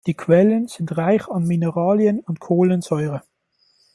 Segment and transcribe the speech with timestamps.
[0.07, 3.21] Die Quellen sind reich an Mineralien und Kohlensäure.